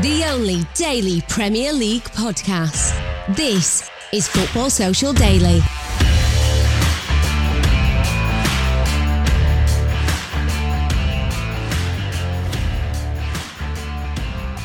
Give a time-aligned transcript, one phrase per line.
[0.00, 2.96] The only daily Premier League podcast.
[3.36, 5.60] This is Football Social Daily.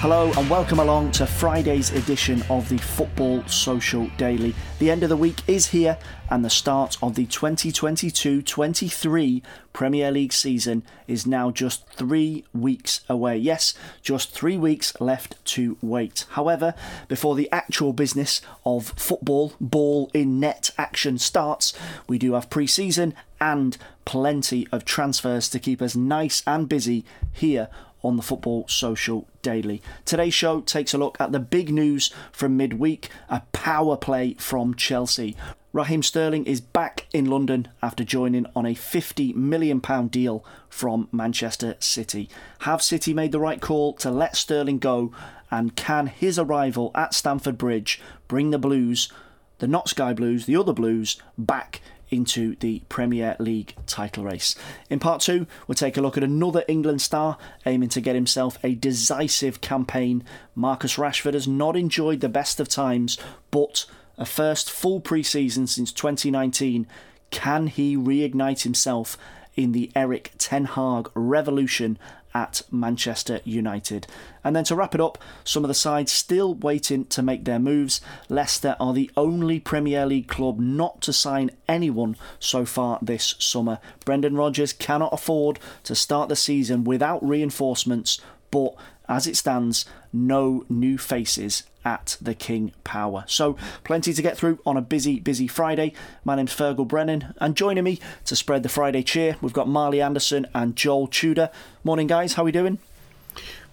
[0.02, 4.54] Hello and welcome along to Friday's edition of the Football Social Daily.
[4.78, 5.98] The end of the week is here
[6.30, 13.02] and the start of the 2022 23 Premier League season is now just three weeks
[13.10, 13.38] away.
[13.38, 16.26] Yes, just three weeks left to wait.
[16.30, 16.76] However,
[17.08, 21.74] before the actual business of football, ball in net action starts,
[22.08, 27.04] we do have pre season and plenty of transfers to keep us nice and busy
[27.34, 27.68] here
[28.04, 29.82] on the Football Social Daily.
[30.06, 34.74] Today's show takes a look at the big news from midweek a power play from
[34.74, 35.36] Chelsea.
[35.74, 41.76] Raheem Sterling is back in London after joining on a £50 million deal from Manchester
[41.80, 42.30] City.
[42.60, 45.12] Have City made the right call to let Sterling go?
[45.52, 49.12] And can his arrival at Stamford Bridge bring the Blues,
[49.60, 54.56] the not Sky Blues, the other Blues, back into the Premier League title race.
[54.90, 58.58] In part two, we'll take a look at another England star aiming to get himself
[58.64, 60.24] a decisive campaign.
[60.56, 63.18] Marcus Rashford has not enjoyed the best of times,
[63.52, 63.86] but
[64.18, 66.88] a first full pre season since 2019.
[67.30, 69.18] Can he reignite himself
[69.56, 71.98] in the Erik Ten Hag revolution
[72.38, 74.06] at Manchester United.
[74.44, 77.58] And then to wrap it up, some of the sides still waiting to make their
[77.58, 78.00] moves.
[78.30, 83.80] Leicester are the only Premier League club not to sign anyone so far this summer.
[84.06, 88.22] Brendan Rodgers cannot afford to start the season without reinforcements,
[88.52, 88.76] but
[89.10, 93.24] as it stands, no new faces at the King Power.
[93.28, 95.94] So, plenty to get through on a busy, busy Friday.
[96.26, 100.02] My name's Fergal Brennan, and joining me to spread the Friday cheer, we've got Marley
[100.02, 101.50] Anderson and Joel Tudor.
[101.84, 102.34] Morning, guys.
[102.34, 102.80] How are we doing?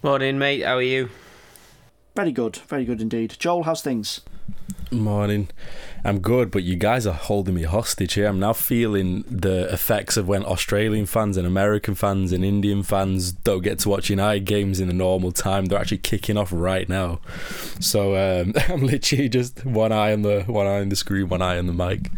[0.02, 0.62] Morning, mate.
[0.62, 1.10] How are you?
[2.14, 3.34] Very good, very good indeed.
[3.38, 4.20] Joel, how's things?
[4.90, 5.48] Morning.
[6.04, 8.26] I'm good, but you guys are holding me hostage here.
[8.26, 13.32] I'm now feeling the effects of when Australian fans and American fans and Indian fans
[13.32, 15.64] don't get to watch United games in the normal time.
[15.64, 17.20] They're actually kicking off right now.
[17.80, 21.42] So um, I'm literally just one eye on the one eye on the screen, one
[21.42, 22.10] eye on the mic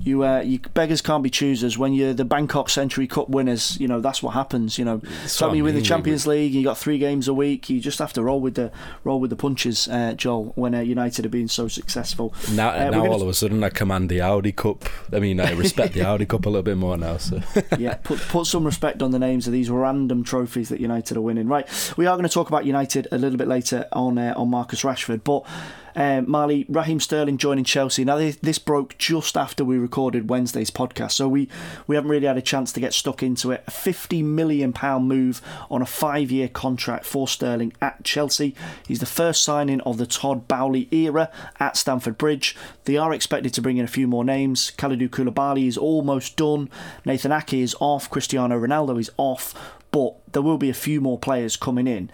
[0.00, 3.78] you uh, you beggars can't be choosers when you're the Bangkok Century Cup winners.
[3.80, 4.78] You know that's what happens.
[4.78, 7.68] You know, so you win the Champions League, you got three games a week.
[7.70, 8.70] You just have to roll with the
[9.04, 10.52] roll with the punches, uh, Joel.
[10.54, 13.70] When uh, United have been so successful, now, uh, now all of a sudden I
[13.70, 14.84] command the Audi Cup.
[15.12, 17.16] I mean, I respect the Audi Cup a little bit more now.
[17.16, 17.40] So
[17.78, 21.22] yeah, put put some respect on the names of these random trophies that United are
[21.22, 21.48] winning.
[21.48, 24.50] Right, we are going to talk about United a little bit later on uh, on
[24.50, 25.44] Marcus Rashford, but.
[25.94, 28.04] Um, Marley, Raheem Sterling joining Chelsea.
[28.04, 31.48] Now, this, this, broke just after we recorded Wednesday's podcast, so we,
[31.86, 33.64] we haven't really had a chance to get stuck into it.
[33.66, 35.40] A £50 million move
[35.70, 38.54] on a five year contract for Sterling at Chelsea.
[38.86, 42.56] He's the first signing of the Todd Boehly era at Stamford Bridge.
[42.84, 44.72] They are expected to bring in a few more names.
[44.76, 46.68] Kalidou Koulibaly is almost done.
[47.04, 48.10] Nathan Ake is off.
[48.10, 49.54] Cristiano Ronaldo is off.
[49.90, 52.10] But there will be a few more players coming in.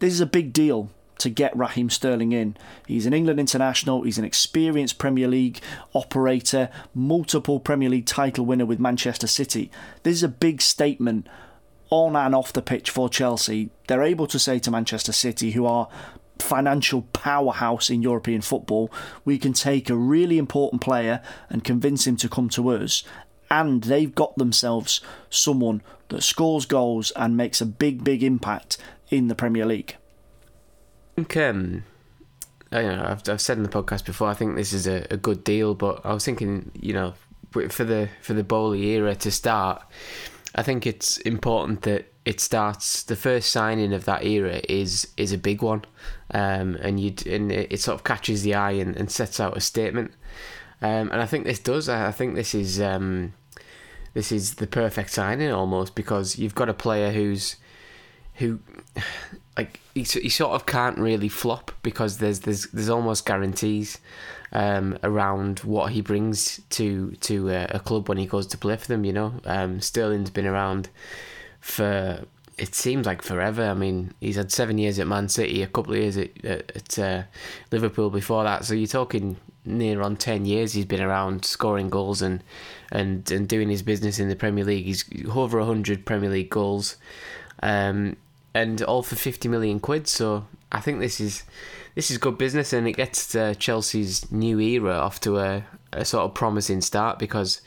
[0.00, 0.90] This is a big deal
[1.22, 2.56] to get Raheem Sterling in.
[2.86, 5.60] He's an England international, he's an experienced Premier League
[5.94, 9.70] operator, multiple Premier League title winner with Manchester City.
[10.02, 11.26] This is a big statement
[11.90, 13.70] on and off the pitch for Chelsea.
[13.86, 15.88] They're able to say to Manchester City, who are
[16.38, 18.90] financial powerhouse in European football,
[19.24, 23.04] we can take a really important player and convince him to come to us.
[23.50, 28.78] And they've got themselves someone that scores goals and makes a big, big impact
[29.10, 29.96] in the Premier League
[31.16, 31.84] think um,
[32.70, 34.28] I know I've, I've said in the podcast before.
[34.28, 37.14] I think this is a, a good deal, but I was thinking, you know,
[37.50, 39.82] for the for the Boehly era to start,
[40.54, 43.02] I think it's important that it starts.
[43.02, 45.84] The first signing of that era is is a big one,
[46.32, 49.56] um, and you and it, it, sort of catches the eye and, and sets out
[49.56, 50.12] a statement.
[50.80, 51.88] Um, and I think this does.
[51.88, 53.34] I think this is um,
[54.14, 57.56] this is the perfect signing almost because you've got a player who's
[58.34, 58.60] who
[59.56, 63.98] like he, he sort of can't really flop because there's there's there's almost guarantees
[64.52, 68.76] um, around what he brings to to a, a, club when he goes to play
[68.76, 69.04] for them.
[69.04, 70.88] You know, um, Sterling's been around
[71.60, 72.24] for
[72.58, 73.64] it seems like forever.
[73.64, 76.98] I mean, he's had seven years at Man City, a couple of years at, at
[76.98, 77.22] uh,
[77.70, 78.64] Liverpool before that.
[78.64, 80.72] So you're talking near on ten years.
[80.72, 82.42] He's been around scoring goals and
[82.90, 84.86] and and doing his business in the Premier League.
[84.86, 86.96] He's over hundred Premier League goals.
[87.62, 88.16] Um,
[88.54, 90.08] and all for 50 million quid.
[90.08, 91.42] So I think this is
[91.94, 96.04] this is good business, and it gets uh, Chelsea's new era off to a, a
[96.04, 97.60] sort of promising start because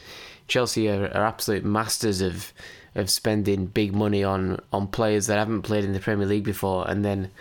[0.47, 2.53] Chelsea are, are absolute masters of
[2.95, 6.89] of spending big money on on players that haven't played in the Premier League before,
[6.89, 7.31] and then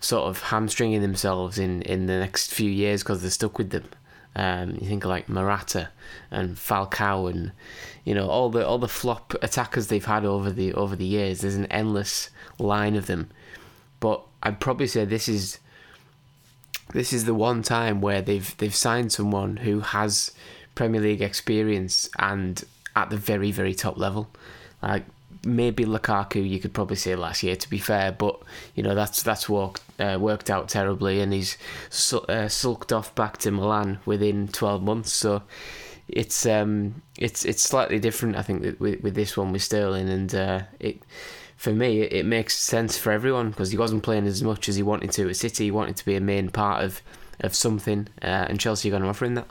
[0.00, 3.88] sort of hamstringing themselves in, in the next few years because they're stuck with them.
[4.36, 5.90] Um, you think of like Morata
[6.30, 7.52] and Falcao and
[8.04, 11.40] you know all the all the flop attackers they've had over the over the years.
[11.40, 13.30] There's an endless line of them,
[14.00, 15.58] but I'd probably say this is
[16.92, 20.32] this is the one time where they've they've signed someone who has
[20.74, 22.64] Premier League experience and
[22.94, 24.28] at the very very top level.
[24.82, 25.04] Like
[25.44, 28.40] maybe Lukaku, you could probably say last year to be fair, but
[28.74, 31.56] you know that's that's worked uh, worked out terribly, and he's
[32.12, 35.12] uh, sulked off back to Milan within twelve months.
[35.12, 35.42] So
[36.08, 40.34] it's um it's it's slightly different, I think, with with this one with Sterling, and
[40.34, 41.02] uh, it
[41.56, 44.82] for me, it, makes sense for everyone because he wasn't playing as much as he
[44.82, 45.64] wanted to at City.
[45.64, 47.00] He wanted to be a main part of,
[47.40, 49.46] of something, uh, and Chelsea are going to offer him that.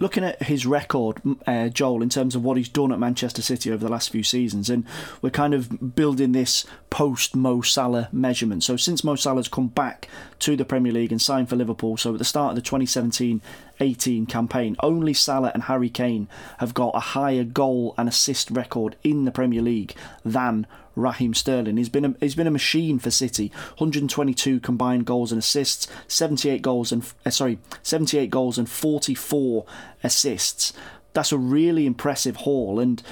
[0.00, 3.70] Looking at his record, uh, Joel, in terms of what he's done at Manchester City
[3.70, 4.84] over the last few seasons, and
[5.22, 8.64] we're kind of building this post Mo Salah measurement.
[8.64, 10.08] So, since Mo Salah's come back
[10.40, 13.40] to the Premier League and signed for Liverpool, so at the start of the 2017
[13.78, 16.26] 18 campaign, only Salah and Harry Kane
[16.58, 19.94] have got a higher goal and assist record in the Premier League
[20.24, 21.76] than Raheem Sterling.
[21.76, 23.48] He's been a, he's been a machine for City.
[23.78, 29.64] 122 combined goals and assists, 78 goals and uh, sorry, 78 goals and 44
[30.02, 30.72] assists.
[31.12, 33.02] That's a really impressive haul, and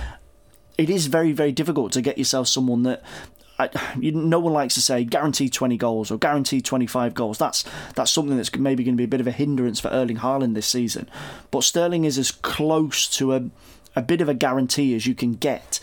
[0.77, 3.03] it is very very difficult to get yourself someone that
[3.59, 7.39] I, you, no one likes to say guaranteed 20 goals or guaranteed 25 goals.
[7.39, 7.65] That's
[7.95, 10.55] that's something that's maybe going to be a bit of a hindrance for Erling Haaland
[10.55, 11.09] this season.
[11.51, 13.51] But Sterling is as close to a
[13.95, 15.81] a bit of a guarantee as you can get.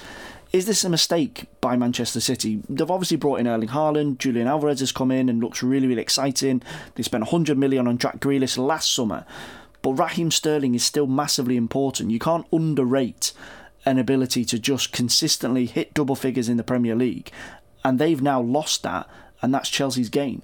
[0.51, 2.63] Is this a mistake by Manchester City?
[2.67, 6.01] They've obviously brought in Erling Haaland, Julian Alvarez has come in and looks really, really
[6.01, 6.63] exciting.
[6.95, 9.25] They spent 100 million on Jack Grealish last summer,
[9.83, 12.09] but Raheem Sterling is still massively important.
[12.09, 13.31] You can't underrate
[13.85, 17.31] an ability to just consistently hit double figures in the Premier League,
[17.83, 19.07] and they've now lost that,
[19.43, 20.41] and that's Chelsea's gain.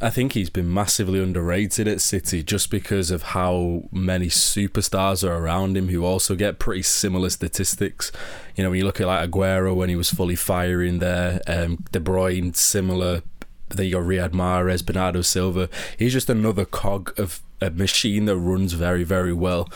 [0.00, 5.36] I think he's been massively underrated at City just because of how many superstars are
[5.36, 8.12] around him who also get pretty similar statistics.
[8.54, 11.84] You know, when you look at like Aguero when he was fully firing there, um,
[11.92, 13.22] De Bruyne similar.
[13.68, 15.68] Then you got Riyad Mahrez, Bernardo Silva.
[15.98, 19.68] He's just another cog of a machine that runs very, very well.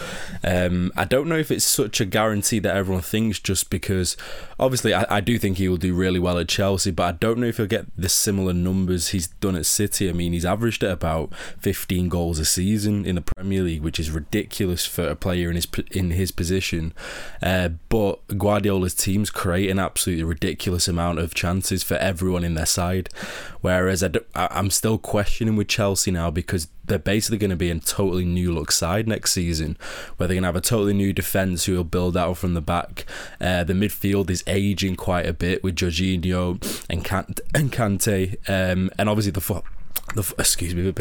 [0.45, 4.17] Um, I don't know if it's such a guarantee that everyone thinks just because,
[4.59, 7.39] obviously, I, I, do think he will do really well at Chelsea, but I don't
[7.39, 10.09] know if he'll get the similar numbers he's done at City.
[10.09, 13.99] I mean, he's averaged at about 15 goals a season in the Premier League, which
[13.99, 16.93] is ridiculous for a player in his in his position.
[17.43, 22.67] Uh, but Guardiola's teams create an absolutely ridiculous amount of chances for everyone in their
[22.67, 23.09] side,
[23.61, 27.79] whereas I I'm still questioning with Chelsea now because they're basically going to be a
[27.79, 29.79] totally new look side next season,
[30.17, 32.61] where they're going to have a totally new defence who will build out from the
[32.61, 33.07] back.
[33.41, 38.91] Uh, the midfield is aging quite a bit with Jorginho and Kante, and, Kante, um,
[38.99, 39.63] and obviously the
[40.15, 40.93] the excuse me,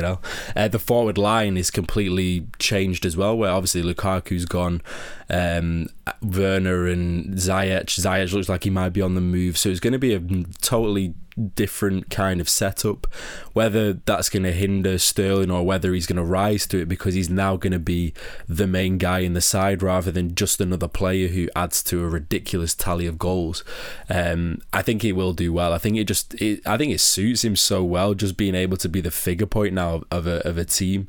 [0.56, 3.38] uh, the forward line is completely changed as well.
[3.38, 4.82] Where obviously Lukaku's gone,
[5.30, 5.88] um,
[6.22, 7.86] Werner and Ziyech.
[7.86, 10.20] Ziyech looks like he might be on the move, so it's going to be a
[10.62, 13.08] totally different kind of setup.
[13.54, 17.14] Whether that's going to hinder Sterling or whether he's going to rise to it because
[17.14, 18.14] he's now going to be
[18.48, 22.10] the main guy in the side rather than just another player who adds to a
[22.10, 23.64] ridiculous tally of goals.
[24.10, 25.74] Um, I think he will do well.
[25.74, 28.78] I think it just, it, I think it suits him so well just being able
[28.78, 31.08] to be the figure point now of a of a team.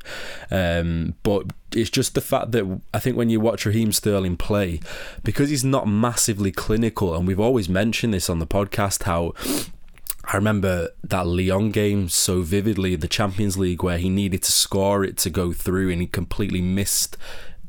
[0.49, 4.79] Um, but it's just the fact that I think when you watch Raheem Sterling play,
[5.23, 9.33] because he's not massively clinical, and we've always mentioned this on the podcast how
[10.25, 15.03] I remember that Lyon game so vividly, the Champions League, where he needed to score
[15.03, 17.17] it to go through and he completely missed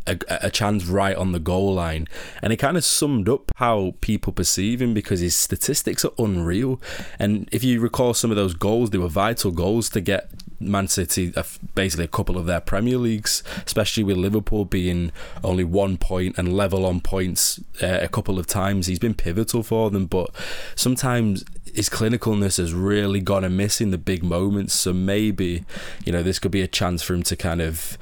[0.06, 2.08] a, a, chance right on the goal line,
[2.40, 6.80] and it kind of summed up how people perceive him because his statistics are unreal.
[7.18, 10.30] And if you recall some of those goals, they were vital goals to get
[10.62, 11.32] Man City
[11.74, 16.52] basically a couple of their Premier Leagues, especially with Liverpool being only one point and
[16.52, 18.86] level on points uh, a couple of times.
[18.86, 20.30] He's been pivotal for them, but
[20.74, 24.74] sometimes his clinicalness has really gone amiss in the big moments.
[24.74, 25.64] So maybe,
[26.04, 27.96] you know, this could be a chance for him to kind of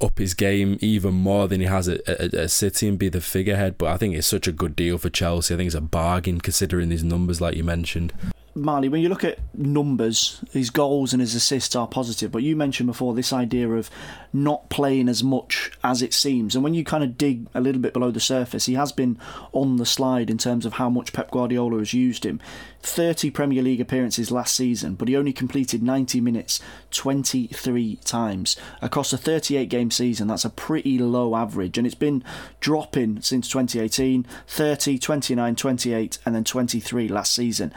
[0.00, 3.20] up his game even more than he has at, at, at, City and be the
[3.20, 3.78] figurehead.
[3.78, 5.54] But I think it's such a good deal for Chelsea.
[5.54, 8.12] I think it's a bargain considering these numbers, like you mentioned.
[8.54, 12.54] Marley, when you look at numbers, his goals and his assists are positive, but you
[12.54, 13.88] mentioned before this idea of
[14.30, 16.54] not playing as much as it seems.
[16.54, 19.18] And when you kind of dig a little bit below the surface, he has been
[19.52, 22.40] on the slide in terms of how much Pep Guardiola has used him.
[22.82, 28.56] 30 Premier League appearances last season, but he only completed 90 minutes 23 times.
[28.82, 32.22] Across a 38 game season, that's a pretty low average, and it's been
[32.60, 37.72] dropping since 2018 30, 29, 28, and then 23 last season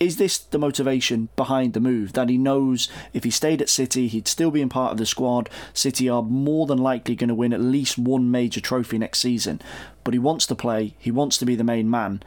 [0.00, 2.12] is this the motivation behind the move?
[2.14, 5.06] That he knows if he stayed at City, he'd still be in part of the
[5.06, 5.48] squad.
[5.72, 9.60] City are more than likely going to win at least one major trophy next season.
[10.02, 12.22] But he wants to play, he wants to be the main man,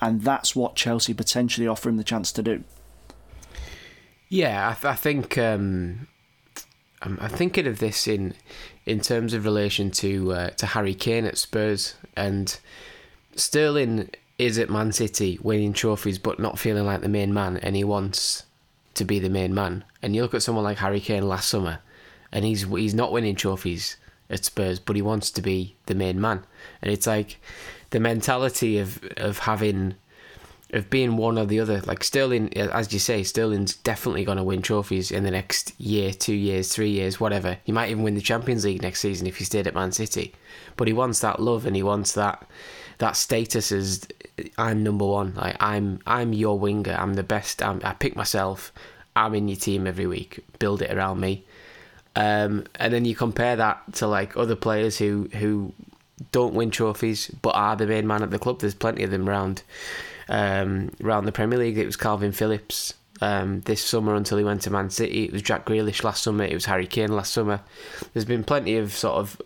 [0.00, 2.64] and that's what Chelsea potentially offer him the chance to do.
[4.28, 6.08] Yeah, I, th- I think um,
[7.02, 8.34] I'm, I'm, thinking of this in
[8.86, 12.58] in terms of relation to uh, to Harry Kane at Spurs and
[13.36, 17.76] Sterling is at Man City winning trophies but not feeling like the main man and
[17.76, 18.44] he wants
[18.94, 19.84] to be the main man.
[20.02, 21.78] And you look at someone like Harry Kane last summer
[22.32, 23.96] and he's he's not winning trophies
[24.30, 26.44] at Spurs but he wants to be the main man.
[26.80, 27.40] And it's like
[27.90, 29.94] the mentality of of having
[30.72, 31.80] of being one or the other.
[31.82, 36.12] Like Sterling, as you say, Sterling's definitely going to win trophies in the next year,
[36.12, 37.58] two years, three years, whatever.
[37.64, 40.32] He might even win the Champions League next season if he stayed at Man City.
[40.76, 42.46] But he wants that love and he wants that
[42.98, 44.06] that status as
[44.58, 45.34] I'm number one.
[45.34, 46.96] Like I'm I'm your winger.
[46.98, 47.62] I'm the best.
[47.62, 48.72] I'm, i pick myself.
[49.14, 50.40] I'm in your team every week.
[50.58, 51.44] Build it around me.
[52.14, 55.72] Um, and then you compare that to like other players who who
[56.30, 58.60] don't win trophies but are the main man at the club.
[58.60, 59.62] There's plenty of them around
[60.28, 61.78] um, around the Premier League.
[61.78, 65.24] It was Kalvin Phillips um, this summer until he went to Man City.
[65.24, 66.44] It was Jack Grealish last summer.
[66.44, 67.60] It was Harry Kane last summer.
[68.12, 69.42] There's been plenty of sort of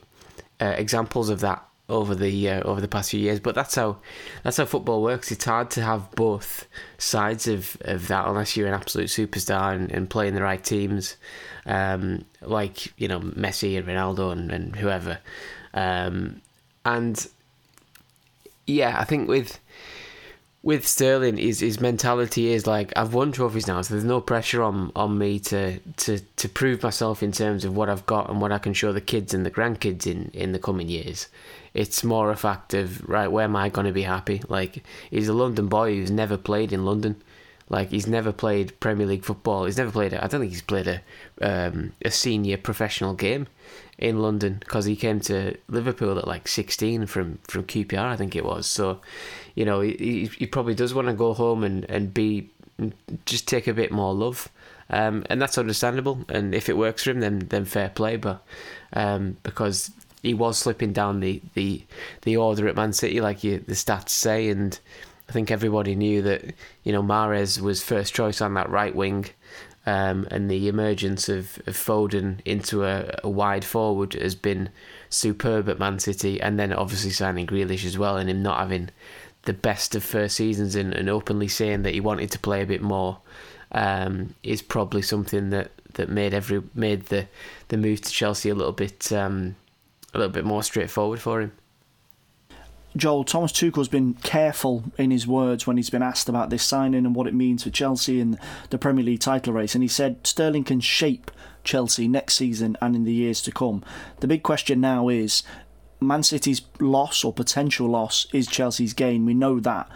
[0.60, 3.40] uh, examples of that over the uh, over the past few years.
[3.40, 3.98] But that's how
[4.42, 5.30] that's how football works.
[5.30, 6.66] It's hard to have both
[6.98, 11.16] sides of, of that unless you're an absolute superstar and, and playing the right teams,
[11.66, 15.18] um, like you know Messi and Ronaldo and, and whoever.
[15.74, 16.40] Um,
[16.84, 17.26] and
[18.66, 19.58] yeah, I think with
[20.66, 24.64] with Sterling, his his mentality is like I've won trophies now, so there's no pressure
[24.64, 28.40] on on me to to to prove myself in terms of what I've got and
[28.40, 31.28] what I can show the kids and the grandkids in in the coming years.
[31.72, 34.42] It's more a fact of right, where am I going to be happy?
[34.48, 37.22] Like he's a London boy who's never played in London.
[37.68, 39.66] Like he's never played Premier League football.
[39.66, 40.14] He's never played.
[40.14, 41.00] I don't think he's played a
[41.40, 43.46] um, a senior professional game
[43.98, 48.36] in London because he came to Liverpool at like 16 from from QPR, I think
[48.36, 48.66] it was.
[48.66, 49.00] So,
[49.56, 52.50] you know, he he probably does want to go home and and be
[53.24, 54.48] just take a bit more love.
[54.88, 56.24] Um, and that's understandable.
[56.28, 58.16] And if it works for him, then then fair play.
[58.16, 58.44] But
[58.92, 59.90] um, because
[60.22, 61.82] he was slipping down the, the
[62.22, 64.78] the order at Man City, like you, the stats say, and
[65.28, 66.44] I think everybody knew that
[66.84, 69.26] you know Mahrez was first choice on that right wing,
[69.86, 74.68] um, and the emergence of, of Foden into a, a, wide forward has been
[75.08, 78.90] superb at Man City, and then obviously signing Grealish as well, and him not having
[79.46, 82.66] the best of first seasons and, and openly saying that he wanted to play a
[82.66, 83.18] bit more
[83.72, 87.26] um, is probably something that, that made every made the,
[87.68, 89.56] the move to Chelsea a little bit um,
[90.14, 91.52] a little bit more straightforward for him.
[92.96, 97.04] Joel, Thomas Tuchel's been careful in his words when he's been asked about this signing
[97.04, 98.38] and what it means for Chelsea in
[98.70, 99.74] the Premier League title race.
[99.74, 101.30] And he said Sterling can shape
[101.62, 103.84] Chelsea next season and in the years to come.
[104.20, 105.42] The big question now is
[106.00, 109.24] Man City's loss or potential loss is Chelsea's gain.
[109.24, 109.88] We know that.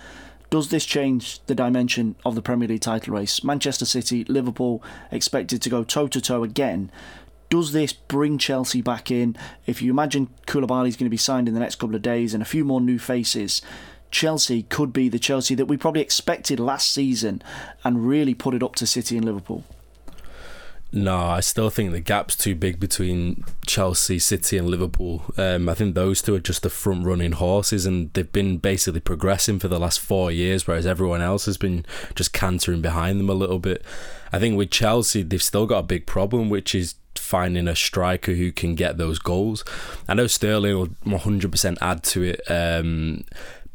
[0.48, 3.44] Does this change the dimension of the Premier League title race?
[3.44, 6.90] Manchester City, Liverpool expected to go toe to toe again.
[7.50, 9.36] Does this bring Chelsea back in?
[9.66, 12.32] If you imagine Koulibaly is going to be signed in the next couple of days
[12.34, 13.62] and a few more new faces,
[14.10, 17.42] Chelsea could be the Chelsea that we probably expected last season
[17.84, 19.64] and really put it up to City and Liverpool.
[20.92, 25.22] No, I still think the gap's too big between Chelsea, City, and Liverpool.
[25.36, 29.00] Um, I think those two are just the front running horses, and they've been basically
[29.00, 33.30] progressing for the last four years, whereas everyone else has been just cantering behind them
[33.30, 33.84] a little bit.
[34.32, 38.32] I think with Chelsea, they've still got a big problem, which is finding a striker
[38.32, 39.64] who can get those goals.
[40.08, 42.40] I know Sterling will 100% add to it.
[42.50, 43.24] Um,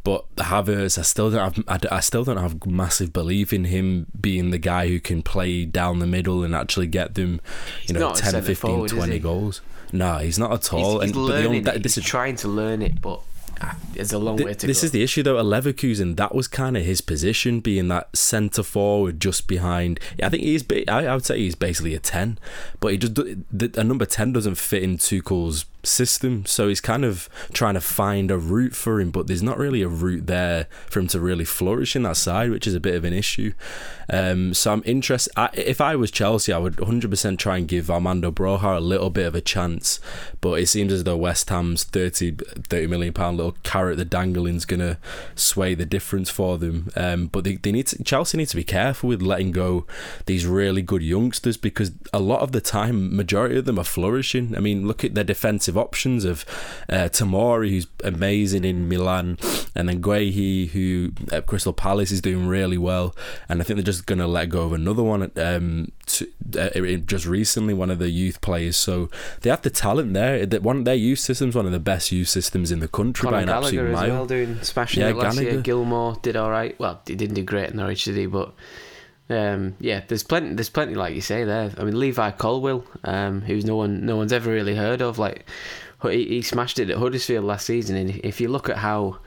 [0.06, 4.06] but Havertz, I still don't have, I, I still don't have massive belief in him
[4.22, 7.42] being the guy who can play down the middle and actually get them,
[7.88, 9.62] you he's know, 10, 15, forward, 20 goals.
[9.92, 11.00] No, he's not at all.
[11.00, 13.20] He's, he's and learning only, this he's is trying to learn it, but
[13.62, 14.68] ah, there's a long way to go.
[14.68, 14.86] this go.
[14.86, 18.62] is the issue though at Leverkusen that was kind of his position being that centre
[18.62, 22.38] forward just behind I think he's I, would say he's basically a 10
[22.80, 26.46] but he just a number 10 doesn't fit in Tuchel's system.
[26.46, 29.82] So he's kind of trying to find a route for him, but there's not really
[29.82, 32.96] a route there for him to really flourish in that side, which is a bit
[32.96, 33.54] of an issue.
[34.10, 35.34] Um, so I'm interested.
[35.54, 39.25] If I was Chelsea, I would 100% try and give Armando Broja a little bit
[39.25, 40.00] of a chance,
[40.42, 44.56] but it seems as though West Ham's 30, 30 million pound little carrot the dangling
[44.56, 44.98] is going to
[45.36, 46.92] sway the difference for them.
[46.96, 49.86] Um, but they, they need to, Chelsea need to be careful with letting go
[50.25, 54.56] these really good youngsters because a lot of the time, majority of them are flourishing.
[54.56, 56.46] I mean, look at their defensive options of
[56.89, 59.38] uh, Tomori, who's amazing in Milan,
[59.75, 63.15] and then Guehi, who at Crystal Palace is doing really well.
[63.50, 66.27] And I think they're just going to let go of another one um, to,
[66.60, 68.77] uh, just recently, one of the youth players.
[68.77, 69.10] So
[69.41, 70.46] they have the talent there.
[70.46, 73.38] That one their youth system's one of the best youth systems in the country Conor
[73.38, 74.10] by an Gallagher absolute mile.
[74.10, 75.51] well, doing smashing yeah, it last Gallagher.
[75.53, 75.62] year.
[75.62, 76.77] Gilmour did all right.
[76.79, 78.25] Well, he didn't do great in Norwich, did he?
[78.25, 78.53] But
[79.29, 80.53] um, yeah, there's plenty.
[80.53, 81.72] There's plenty, like you say there.
[81.77, 85.17] I mean, Levi Colwill, um, who's no one, no one's ever really heard of.
[85.17, 85.46] Like,
[86.03, 89.17] he, he smashed it at Huddersfield last season, and if you look at how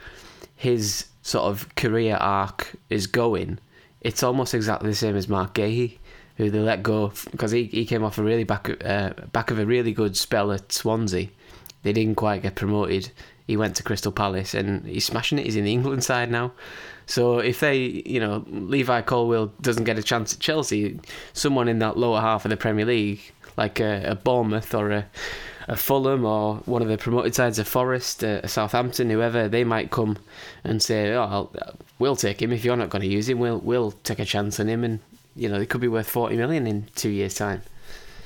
[0.54, 3.58] his sort of career arc is going,
[4.00, 5.98] it's almost exactly the same as Marc Guehi,
[6.36, 9.58] who they let go because he, he came off a really back uh, back of
[9.58, 11.28] a really good spell at Swansea.
[11.82, 13.10] They didn't quite get promoted.
[13.46, 15.46] He went to Crystal Palace, and he's smashing it.
[15.46, 16.52] He's in the England side now.
[17.08, 21.00] So if they, you know, Levi Colwill doesn't get a chance at Chelsea,
[21.32, 25.06] someone in that lower half of the Premier League, like a, a Bournemouth or a,
[25.68, 29.64] a Fulham or one of the promoted sides of Forest, a, a Southampton, whoever, they
[29.64, 30.18] might come
[30.64, 33.38] and say, "Oh, I'll, we'll take him if you're not going to use him.
[33.38, 35.00] We'll we'll take a chance on him, and
[35.34, 37.62] you know, he could be worth forty million in two years' time."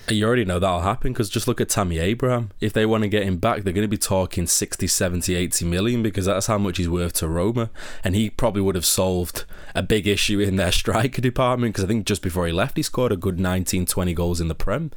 [0.09, 2.51] You already know that'll happen because just look at Tammy Abraham.
[2.61, 5.65] If they want to get him back, they're going to be talking 60, 70, 80
[5.65, 7.71] million because that's how much he's worth to Roma.
[8.03, 9.45] And he probably would have solved
[9.77, 12.83] a big issue in their striker department because I think just before he left, he
[12.83, 14.91] scored a good 19, 20 goals in the Prem.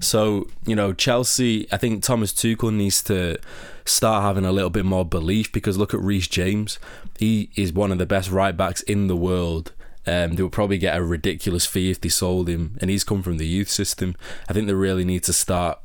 [0.00, 3.38] So, you know, Chelsea, I think Thomas Tuchel needs to
[3.84, 6.78] start having a little bit more belief because look at Reece James.
[7.18, 9.72] He is one of the best right backs in the world
[10.06, 13.22] um, they would probably get a ridiculous fee if they sold him, and he's come
[13.22, 14.14] from the youth system.
[14.48, 15.80] I think they really need to start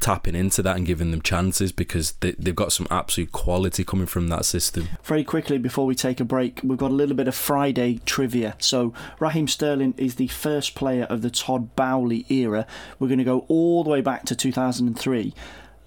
[0.00, 4.06] tapping into that and giving them chances because they, they've got some absolute quality coming
[4.06, 4.88] from that system.
[5.02, 8.54] Very quickly before we take a break, we've got a little bit of Friday trivia.
[8.58, 12.66] So, Raheem Sterling is the first player of the Todd Boehly era.
[12.98, 15.34] We're going to go all the way back to 2003.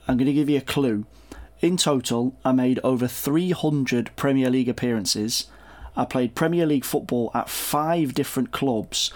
[0.07, 1.05] I'm going to give you a clue.
[1.61, 5.45] In total, I made over 300 Premier League appearances
[5.95, 9.11] I played Premier League football at five different clubs,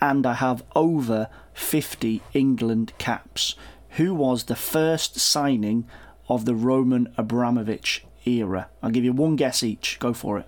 [0.00, 3.54] and I have over 50 England caps.
[3.90, 5.86] Who was the first signing
[6.28, 8.68] of the Roman Abramovich era?
[8.82, 9.98] I'll give you one guess each.
[9.98, 10.46] Go for it.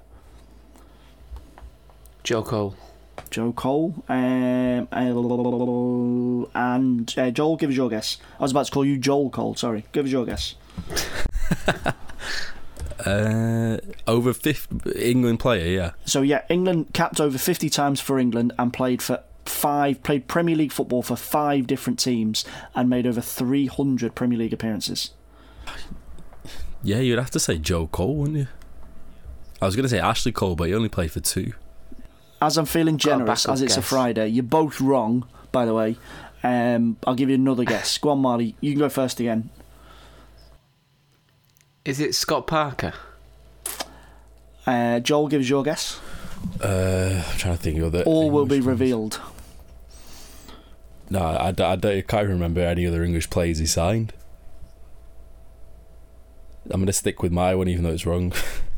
[2.22, 2.76] Joe Cole.
[3.30, 4.04] Joe Cole.
[4.08, 4.86] Um,
[6.54, 8.18] and uh, Joel, give us your guess.
[8.38, 9.84] I was about to call you Joel Cole, sorry.
[9.92, 10.54] Give us your guess.
[13.00, 15.90] Uh, over 50 England player, yeah.
[16.04, 20.54] So yeah, England capped over 50 times for England and played for five played Premier
[20.54, 25.10] League football for five different teams and made over 300 Premier League appearances.
[26.82, 28.46] Yeah, you'd have to say Joe Cole, wouldn't you?
[29.60, 31.52] I was going to say Ashley Cole, but he only played for two.
[32.40, 33.84] As I'm feeling generous, as it's guess.
[33.84, 35.96] a Friday, you're both wrong, by the way.
[36.42, 37.98] Um, I'll give you another guess.
[37.98, 38.56] Go on, Marley.
[38.60, 39.50] You can go first again.
[41.84, 42.94] Is it Scott Parker?
[44.66, 46.00] Uh, Joel, gives your guess.
[46.62, 48.04] Uh, I'm trying to think of the.
[48.04, 49.20] All English will be revealed.
[51.10, 54.12] No, I, I, I, don't, I can't remember any other English plays he signed.
[56.66, 58.32] I'm going to stick with my one, even though it's wrong.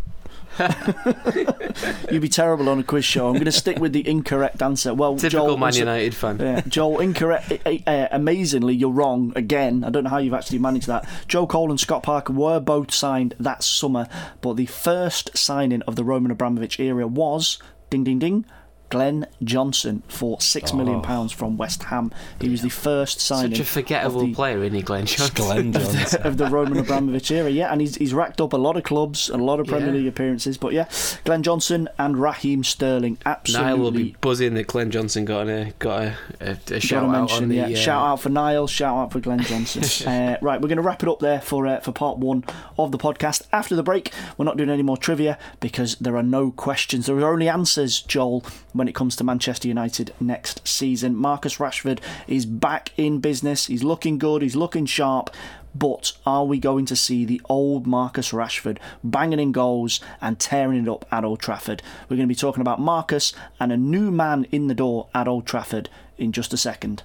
[2.11, 3.27] You'd be terrible on a quiz show.
[3.27, 4.95] I'm going to stick with the incorrect answer.
[4.95, 6.38] Well, typical Joel, Man United fan.
[6.38, 7.53] Yeah, Joel, incorrect.
[7.67, 9.85] Uh, amazingly, you're wrong again.
[9.85, 11.09] I don't know how you've actually managed that.
[11.29, 14.09] Joe Cole and Scott Parker were both signed that summer,
[14.40, 17.59] but the first signing of the Roman Abramovich era was
[17.90, 18.45] ding ding ding
[18.90, 22.12] Glenn Johnson for six million pounds from West Ham.
[22.40, 23.53] He was the first signing.
[23.53, 25.35] Such a forgettable of the, player, isn't he, Glenn Johnson?
[25.35, 26.23] Glenn Johnson.
[26.23, 29.29] of the Roman Abramovich era, yeah, and he's, he's racked up a lot of clubs,
[29.31, 29.94] a lot of Premier Yeah.
[29.94, 30.88] League appearances, but yeah,
[31.25, 33.66] Glenn Johnson and Raheem Sterling, absolutely.
[33.66, 37.05] Niall will be buzzing that Glenn Johnson got a got a, a, a Gotta shout
[37.05, 37.66] out mention, on the yeah.
[37.66, 40.09] uh, Shout out for Niall, shout out for Glenn Johnson.
[40.09, 42.44] uh, right, we're going to wrap it up there for uh, for part one
[42.79, 43.42] of the podcast.
[43.53, 47.07] After the break, we're not doing any more trivia because there are no questions.
[47.07, 48.44] There are only answers, Joel,
[48.75, 51.17] when it comes to Manchester United next season.
[51.17, 53.67] Marcus Rashford is back in business.
[53.67, 54.43] He's looking good.
[54.43, 55.31] He's looking sharp.
[55.75, 60.85] But are we going to see the old Marcus Rashford banging in goals and tearing
[60.85, 61.83] it up at Old Trafford?
[62.09, 65.27] We're going to be talking about Marcus and a new man in the door at
[65.27, 67.03] Old Trafford in just a second.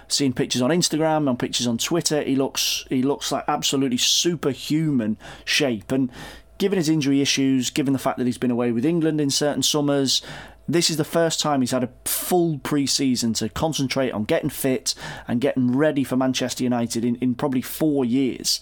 [0.10, 5.16] Seeing pictures on Instagram, on pictures on Twitter, he looks he looks like absolutely superhuman
[5.46, 5.90] shape.
[5.90, 6.12] And
[6.58, 9.64] given his injury issues, given the fact that he's been away with England in certain
[9.64, 10.22] summers,
[10.68, 14.96] this is the first time he's had a full pre-season to concentrate on getting fit
[15.28, 18.62] and getting ready for Manchester United in, in probably four years.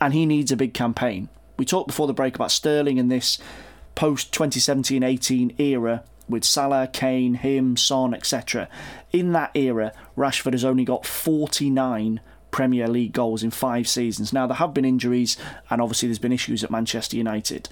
[0.00, 1.28] And he needs a big campaign.
[1.56, 3.38] We talked before the break about Sterling and this
[3.94, 8.68] post 2017-18 era with Salah, Kane, him, Son, etc.
[9.12, 14.32] In that era, Rashford has only got 49 Premier League goals in five seasons.
[14.32, 15.36] Now, there have been injuries,
[15.70, 17.68] and obviously, there's been issues at Manchester United.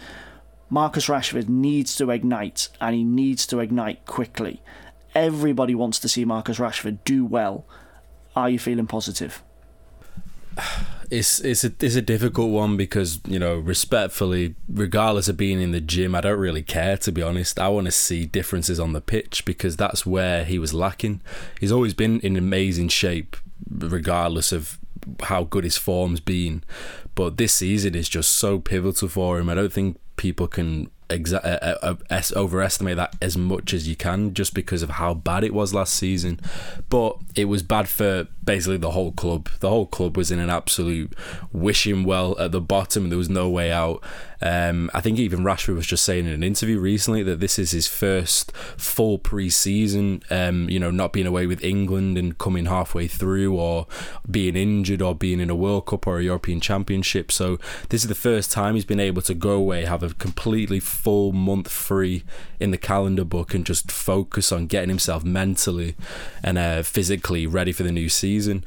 [0.73, 4.63] Marcus Rashford needs to ignite, and he needs to ignite quickly.
[5.15, 7.67] Everybody wants to see Marcus Rashford do well.
[8.35, 9.43] Are you feeling positive?
[11.11, 15.73] it's it's a it's a difficult one because you know respectfully regardless of being in
[15.73, 18.93] the gym I don't really care to be honest I want to see differences on
[18.93, 21.23] the pitch because that's where he was lacking
[21.59, 23.35] he's always been in amazing shape
[23.71, 24.79] regardless of
[25.23, 26.65] how good his form's been
[27.15, 31.45] but this season is just so pivotal for him I don't think people can exa-
[31.45, 35.43] uh, uh, uh, overestimate that as much as you can just because of how bad
[35.43, 36.39] it was last season.
[36.89, 39.49] But it was bad for basically the whole club.
[39.59, 41.13] The whole club was in an absolute
[41.53, 43.09] wishing well at the bottom.
[43.09, 44.01] There was no way out
[44.43, 47.71] um, I think even Rashford was just saying in an interview recently that this is
[47.71, 53.07] his first full pre-season um, you know not being away with England and coming halfway
[53.07, 53.87] through or
[54.31, 58.09] being injured or being in a World Cup or a European Championship so this is
[58.09, 62.25] the first time he's been able to go away have a completely full month free
[62.61, 65.97] in the calendar book and just focus on getting himself mentally
[66.43, 68.65] and uh, physically ready for the new season.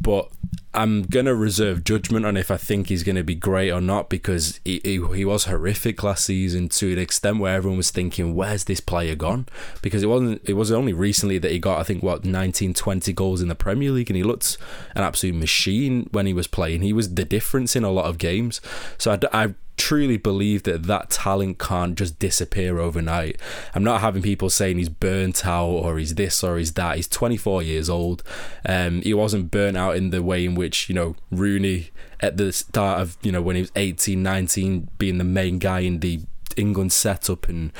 [0.00, 0.30] But
[0.72, 4.60] I'm gonna reserve judgment on if I think he's gonna be great or not because
[4.64, 8.64] he, he, he was horrific last season to an extent where everyone was thinking, "Where's
[8.64, 9.46] this player gone?"
[9.82, 10.42] Because it wasn't.
[10.44, 13.54] It was only recently that he got, I think, what 19, 20 goals in the
[13.56, 14.58] Premier League, and he looked
[14.94, 16.82] an absolute machine when he was playing.
[16.82, 18.60] He was the difference in a lot of games.
[18.96, 23.40] So I, I truly believe that that talent can't just disappear overnight.
[23.74, 26.96] I'm not having people saying he's burnt out or he's this or he's that.
[26.96, 28.22] He's 24 years old.
[28.68, 31.90] Um, he wasn't burnt out in the way in which, you know, Rooney
[32.20, 35.80] at the start of, you know, when he was 18, 19, being the main guy
[35.80, 36.20] in the
[36.56, 37.72] England setup and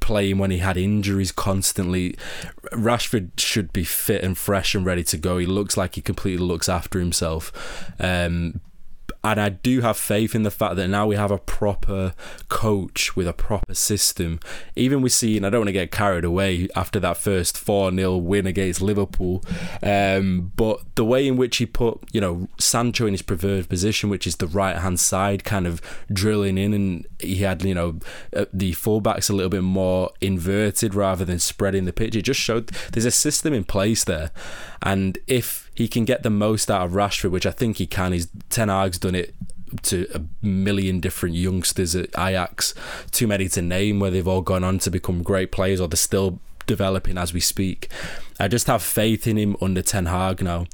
[0.00, 2.14] playing when he had injuries constantly.
[2.72, 5.38] Rashford should be fit and fresh and ready to go.
[5.38, 7.90] He looks like he completely looks after himself.
[7.98, 8.60] Um,
[9.24, 12.14] and I do have faith in the fact that now we have a proper
[12.48, 14.38] coach with a proper system.
[14.76, 17.92] Even we see, and I don't want to get carried away after that first 4
[17.92, 19.44] 0 win against Liverpool,
[19.82, 24.08] um, but the way in which he put, you know, Sancho in his preferred position,
[24.08, 25.80] which is the right hand side, kind of
[26.12, 27.98] drilling in, and he had, you know,
[28.36, 32.14] uh, the fullbacks a little bit more inverted rather than spreading the pitch.
[32.14, 34.30] It just showed there's a system in place there.
[34.82, 38.12] And if he can get the most out of Rashford, which I think he can,
[38.12, 39.32] he's Ten Hag's done it
[39.82, 42.74] to a million different youngsters at Ajax,
[43.12, 45.96] too many to name, where they've all gone on to become great players or they're
[45.96, 47.88] still developing as we speak.
[48.40, 50.66] I just have faith in him under Ten Hag now.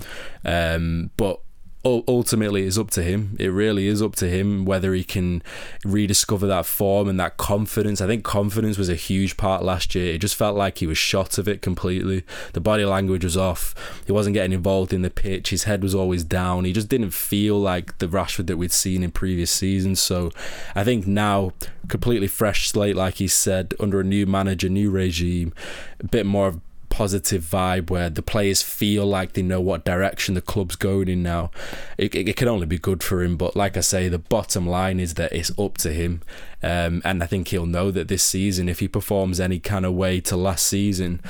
[0.43, 1.39] Um, but
[1.85, 3.37] ultimately it's up to him.
[3.39, 5.43] It really is up to him whether he can
[5.85, 8.01] rediscover that form and that confidence.
[8.01, 10.15] I think confidence was a huge part last year.
[10.15, 12.25] It just felt like he was shot of it completely.
[12.55, 13.75] The body language was off.
[14.07, 15.51] He wasn't getting involved in the pitch.
[15.51, 16.65] His head was always down.
[16.65, 20.01] He just didn't feel like the Rashford that we'd seen in previous seasons.
[20.01, 20.31] So
[20.75, 21.53] I think now,
[21.89, 25.53] completely fresh slate, like he said, under a new manager, new regime,
[26.01, 26.61] a bit more of
[26.95, 31.25] positive vibe where the players feel like they know what direction the club's going in
[31.25, 31.51] now.
[31.99, 33.37] It, it, it can only be good for him.
[33.37, 36.23] But like I say, the bottom line is that it's up to him.
[36.63, 39.95] Um, and I think he'll know that this season, if he performs any kind of
[39.95, 41.21] way to last season,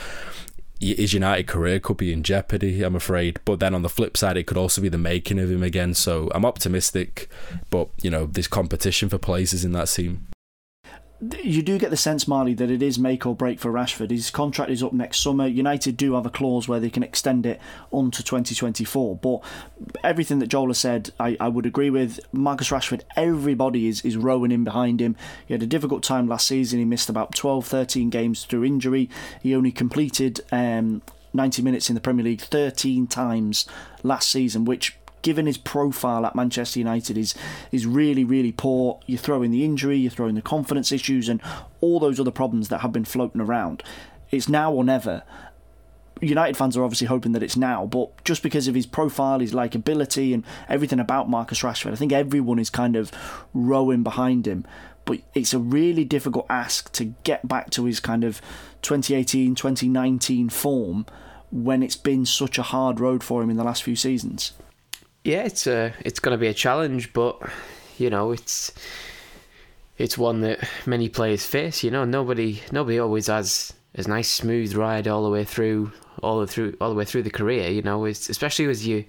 [0.80, 3.40] his United career could be in jeopardy, I'm afraid.
[3.46, 5.94] But then on the flip side, it could also be the making of him again.
[5.94, 7.30] So I'm optimistic,
[7.70, 10.26] but you know, there's competition for places in that team
[11.42, 14.10] you do get the sense, Marley, that it is make or break for Rashford.
[14.10, 15.46] His contract is up next summer.
[15.46, 17.60] United do have a clause where they can extend it
[17.90, 19.16] on to 2024.
[19.16, 19.40] But
[20.02, 22.20] everything that Joel has said, I, I would agree with.
[22.32, 25.16] Marcus Rashford, everybody is, is rowing in behind him.
[25.46, 26.78] He had a difficult time last season.
[26.78, 29.08] He missed about 12, 13 games through injury.
[29.42, 33.66] He only completed um, 90 minutes in the Premier League 13 times
[34.02, 37.34] last season, which given his profile at Manchester United, is
[37.72, 39.00] is really really poor.
[39.06, 41.40] You throw in the injury, you throw in the confidence issues, and
[41.80, 43.82] all those other problems that have been floating around.
[44.30, 45.24] It's now or never.
[46.20, 49.52] United fans are obviously hoping that it's now, but just because of his profile, his
[49.52, 53.10] likability, and everything about Marcus Rashford, I think everyone is kind of
[53.52, 54.64] rowing behind him.
[55.04, 58.40] But it's a really difficult ask to get back to his kind of
[58.82, 61.04] 2018 2019 form
[61.50, 64.52] when it's been such a hard road for him in the last few seasons.
[65.24, 67.40] Yeah, it's a it's going to be a challenge, but
[67.96, 68.72] you know it's
[69.96, 71.82] it's one that many players face.
[71.82, 76.40] You know, nobody nobody always has a nice smooth ride all the way through all
[76.40, 77.70] the through all the way through the career.
[77.70, 79.06] You know, it's, especially as you.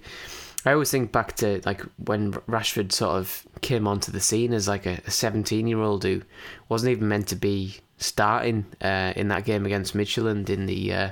[0.64, 4.66] I always think back to like when Rashford sort of came onto the scene as
[4.66, 6.22] like a seventeen-year-old who
[6.70, 11.10] wasn't even meant to be starting uh, in that game against Midtjylland in the uh,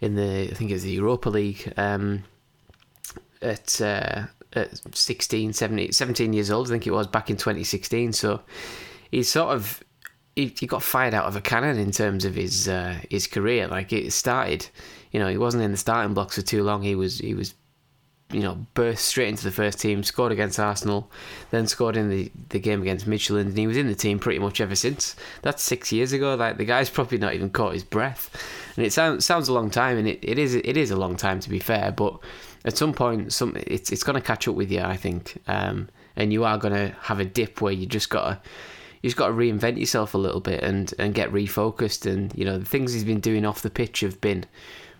[0.00, 1.72] in the I think it was the Europa League.
[1.76, 2.24] Um,
[3.42, 8.12] at, uh, at 16, 17, 17 years old, I think it was back in 2016.
[8.12, 8.40] So
[9.10, 9.82] he's sort of
[10.36, 13.66] he, he got fired out of a cannon in terms of his uh, his career.
[13.68, 14.68] Like it started,
[15.12, 16.82] you know, he wasn't in the starting blocks for too long.
[16.82, 17.54] He was he was
[18.32, 21.10] you know, burst straight into the first team, scored against Arsenal,
[21.50, 24.38] then scored in the, the game against Midtjylland, and he was in the team pretty
[24.38, 25.16] much ever since.
[25.42, 26.34] That's six years ago.
[26.36, 28.30] Like the guy's probably not even caught his breath,
[28.76, 31.16] and it sounds sounds a long time, and it, it is it is a long
[31.16, 32.18] time to be fair, but
[32.64, 35.88] at some point, some it's it's going to catch up with you, I think, um,
[36.16, 38.50] and you are going to have a dip where you just got to
[39.02, 42.10] you just got to reinvent yourself a little bit and and get refocused.
[42.10, 44.44] And you know the things he's been doing off the pitch have been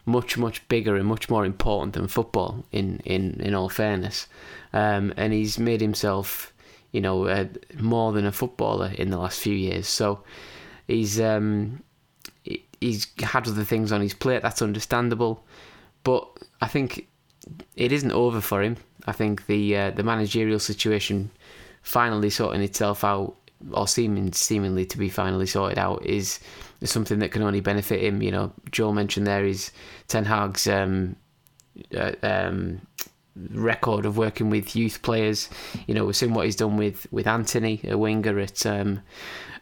[0.06, 2.64] much much bigger and much more important than football.
[2.72, 4.26] In in in all fairness,
[4.72, 6.54] um, and he's made himself
[6.92, 7.46] you know uh,
[7.78, 9.86] more than a footballer in the last few years.
[9.86, 10.24] So
[10.88, 11.82] he's um,
[12.80, 14.40] he's had other things on his plate.
[14.40, 15.44] That's understandable,
[16.04, 16.26] but
[16.62, 17.06] I think
[17.76, 18.76] it isn't over for him.
[19.06, 21.30] I think the uh, the managerial situation
[21.82, 23.36] finally sorting itself out,
[23.72, 26.40] or seeming seemingly to be finally sorted out, is,
[26.84, 28.22] something that can only benefit him.
[28.22, 29.70] You know, Joel mentioned there is
[30.08, 31.16] Ten Hag's um,
[31.96, 32.80] uh, um,
[33.50, 35.48] record of working with youth players.
[35.86, 39.00] You know, we've seen what he's done with with Antony, a winger at um,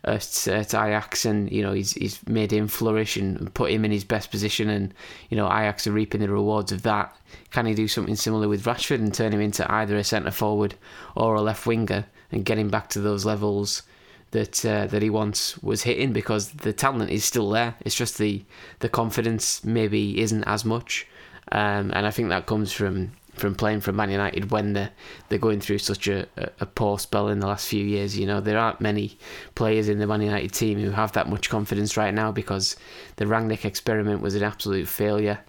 [0.05, 3.91] at, at Ajax, and you know he's he's made him flourish and put him in
[3.91, 4.95] his best position, and
[5.31, 7.15] you know Ajax are reaping the rewards of that.
[7.51, 10.75] Can he do something similar with Rashford and turn him into either a centre forward
[11.15, 13.83] or a left winger and get him back to those levels?
[14.31, 17.75] that uh, that he once was hitting because the talent is still there.
[17.81, 18.45] It's just the
[18.81, 21.07] the confidence maybe isn't as much,
[21.53, 24.91] um, and I think that comes from from playing for Man United when they're,
[25.29, 26.27] they're going through such a,
[26.61, 28.19] a poor spell in the last few years.
[28.19, 29.19] You know, there aren't many
[29.55, 32.77] players in the Man United team who have that much confidence right now because
[33.17, 35.41] the Rangnick experiment was an absolute failure.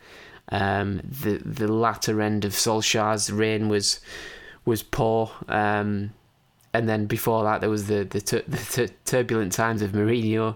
[0.52, 4.00] Um, the the latter end of Solskjaer's reign was
[4.66, 5.32] was poor.
[5.48, 6.12] Um,
[6.74, 10.56] and then before that, there was the the, the turbulent times of Mourinho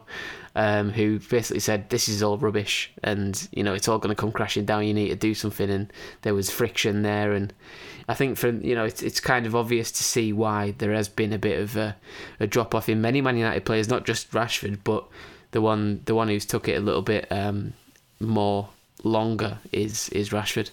[0.55, 4.19] um, who basically said this is all rubbish and you know it's all going to
[4.19, 4.85] come crashing down.
[4.85, 7.53] You need to do something, and there was friction there, and
[8.07, 11.09] I think for you know it's it's kind of obvious to see why there has
[11.09, 11.95] been a bit of a,
[12.39, 15.05] a drop off in many Man United players, not just Rashford, but
[15.51, 17.73] the one the one who's took it a little bit um,
[18.19, 18.69] more
[19.03, 20.69] longer is is Rashford.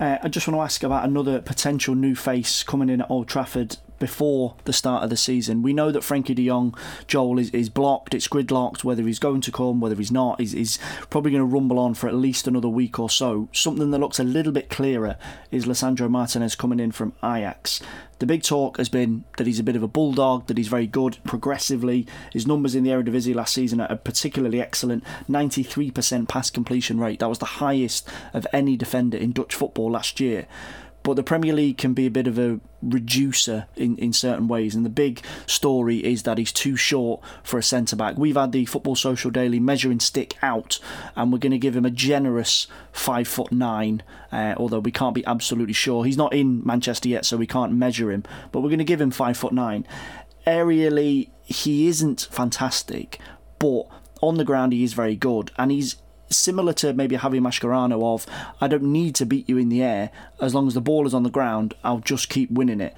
[0.00, 3.26] Uh, I just want to ask about another potential new face coming in at Old
[3.26, 5.62] Trafford before the start of the season.
[5.62, 9.40] We know that Frenkie de Jong, Joel, is, is blocked, it's gridlocked, whether he's going
[9.42, 10.78] to come, whether he's not, he's, he's
[11.10, 13.48] probably going to rumble on for at least another week or so.
[13.52, 15.16] Something that looks a little bit clearer
[15.50, 17.80] is Lisandro Martinez coming in from Ajax.
[18.18, 20.88] The big talk has been that he's a bit of a bulldog, that he's very
[20.88, 22.06] good progressively.
[22.32, 27.20] His numbers in the Eredivisie last season are particularly excellent 93% pass completion rate.
[27.20, 30.48] That was the highest of any defender in Dutch football last year.
[31.02, 34.74] But the Premier League can be a bit of a reducer in, in certain ways.
[34.74, 38.18] And the big story is that he's too short for a centre back.
[38.18, 40.78] We've had the Football Social Daily measuring stick out,
[41.16, 44.02] and we're going to give him a generous five foot nine.
[44.30, 46.04] Uh, although we can't be absolutely sure.
[46.04, 48.24] He's not in Manchester yet, so we can't measure him.
[48.52, 49.86] But we're going to give him five foot nine.
[50.46, 53.18] Aerially, he isn't fantastic,
[53.58, 53.84] but
[54.20, 55.96] on the ground he is very good, and he's
[56.30, 58.26] similar to maybe Javi Mascherano of
[58.60, 60.10] I don't need to beat you in the air.
[60.40, 62.94] As long as the ball is on the ground I'll just keep winning it.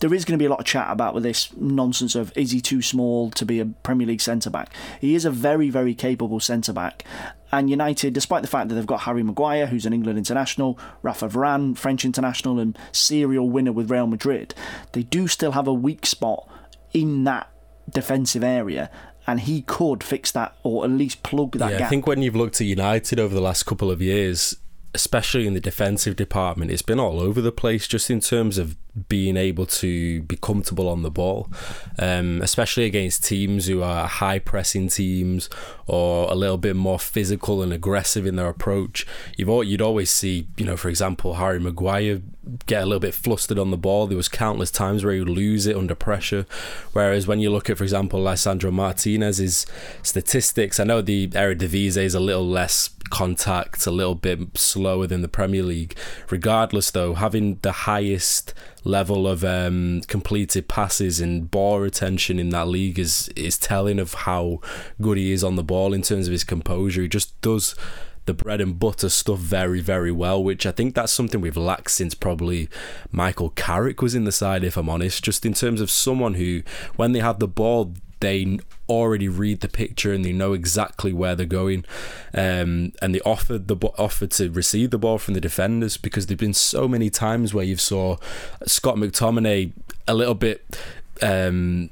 [0.00, 2.50] There is going to be a lot of chat about with this nonsense of is
[2.50, 5.94] he too small to be a Premier League centre back he is a very very
[5.94, 7.04] capable centre back
[7.52, 11.28] and United, despite the fact that they've got Harry Maguire, who's an England international, Rafa
[11.28, 14.54] Varane, French international, and serial winner with Real Madrid,
[14.92, 16.48] they do still have a weak spot
[16.94, 17.50] in that
[17.90, 18.90] defensive area
[19.26, 21.86] and he could fix that or at least plug that yeah, gap.
[21.86, 24.56] I think when you've looked at United over the last couple of years,
[24.94, 28.76] especially in the defensive department, it's been all over the place just in terms of
[29.08, 31.50] being able to be comfortable on the ball,
[31.98, 35.48] um, especially against teams who are high pressing teams
[35.86, 39.06] or a little bit more physical and aggressive in their approach.
[39.38, 42.20] You've you'd always see, you know, for example, Harry Maguire
[42.66, 44.06] get a little bit flustered on the ball.
[44.06, 46.44] There was countless times where he would lose it under pressure.
[46.92, 49.64] Whereas when you look at, for example, Lisandro Martinez's
[50.02, 55.20] statistics, I know the Eredivisie is a little less contact, a little bit slower than
[55.20, 55.94] the Premier League.
[56.30, 62.66] Regardless, though, having the highest level of um, completed passes and ball retention in that
[62.66, 64.60] league is is telling of how
[65.00, 67.02] good he is on the ball in terms of his composure.
[67.02, 67.76] He just does
[68.24, 71.90] the bread and butter stuff very, very well, which I think that's something we've lacked
[71.90, 72.68] since probably
[73.10, 75.22] Michael Carrick was in the side, if I'm honest.
[75.22, 76.62] Just in terms of someone who,
[76.96, 78.58] when they have the ball, they
[78.88, 81.84] already read the picture and they know exactly where they're going.
[82.32, 86.38] Um, and they offered the offered to receive the ball from the defenders because there've
[86.38, 88.16] been so many times where you've saw
[88.64, 89.72] Scott McTominay
[90.08, 90.78] a little bit.
[91.20, 91.90] Um,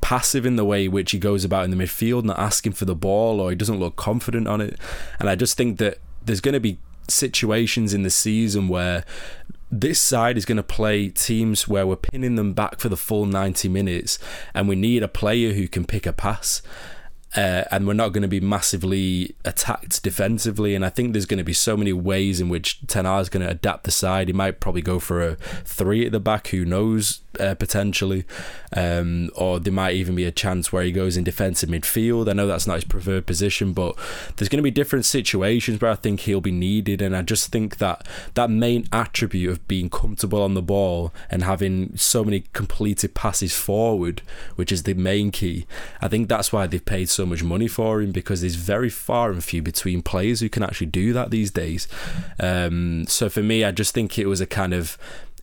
[0.00, 2.94] passive in the way which he goes about in the midfield, not asking for the
[2.94, 4.78] ball, or he doesn't look confident on it.
[5.18, 9.04] And I just think that there's going to be situations in the season where
[9.70, 13.26] this side is going to play teams where we're pinning them back for the full
[13.26, 14.18] 90 minutes
[14.54, 16.62] and we need a player who can pick a pass.
[17.36, 20.74] Uh, and we're not going to be massively attacked defensively.
[20.74, 23.28] And I think there's going to be so many ways in which Ten Hag is
[23.28, 24.28] going to adapt the side.
[24.28, 26.48] He might probably go for a three at the back.
[26.48, 27.20] Who knows?
[27.38, 28.24] uh, potentially,
[28.74, 32.28] um, or there might even be a chance where he goes in defensive midfield.
[32.28, 33.96] I know that's not his preferred position, but
[34.36, 37.50] there's going to be different situations where I think he'll be needed, and I just
[37.50, 42.44] think that that main attribute of being comfortable on the ball and having so many
[42.52, 44.22] completed passes forward,
[44.56, 45.66] which is the main key.
[46.00, 49.30] I think that's why they've paid so much money for him because there's very far
[49.30, 51.88] and few between players who can actually do that these days.
[52.40, 54.96] Um, so for me, I just think it was a kind of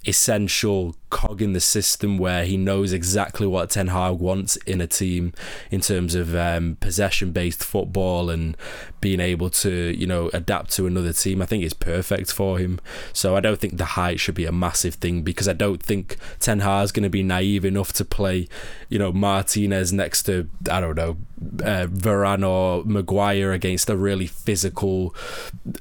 [0.05, 4.87] essential cog in the system where he knows exactly what Ten Hag wants in a
[4.87, 5.31] team
[5.69, 8.57] in terms of um, possession based football and
[8.99, 11.41] being able to you know adapt to another team.
[11.41, 12.79] I think it's perfect for him.
[13.13, 16.17] So I don't think the height should be a massive thing because I don't think
[16.39, 18.47] Ten is going to be naive enough to play
[18.89, 21.17] you know Martinez next to I don't know
[21.63, 25.15] uh, Varane or Maguire against a really physical,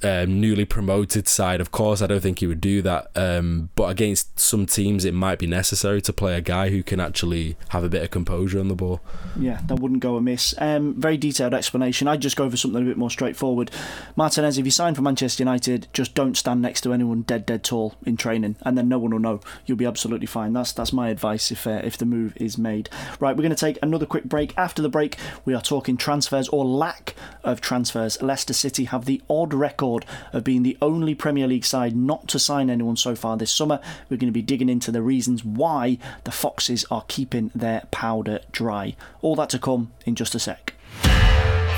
[0.02, 1.60] um, newly promoted side.
[1.60, 3.10] Of course, I don't think he would do that.
[3.14, 6.98] Um, but against some teams, it might be necessary to play a guy who can
[6.98, 9.00] actually have a bit of composure on the ball.
[9.38, 10.52] Yeah, that wouldn't go amiss.
[10.58, 12.08] Um, very detailed explanation.
[12.08, 13.70] I'd just go for something a bit more straightforward.
[14.16, 17.62] Martinez, if you sign for Manchester United, just don't stand next to anyone dead, dead
[17.62, 19.40] tall in training, and then no one will know.
[19.64, 20.54] You'll be absolutely fine.
[20.54, 22.90] That's that's my advice if uh, if the move is made.
[23.20, 24.52] Right, we're going to take another quick break.
[24.58, 28.20] After the break, we are talking transfers or lack of transfers.
[28.20, 32.40] Leicester City have the odd record of being the only Premier League side not to
[32.40, 33.78] sign anyone so far this summer.
[34.10, 38.40] We're going to be digging into the reasons why the Foxes are keeping their powder
[38.50, 38.96] dry.
[39.20, 40.72] All that to come in just a sec.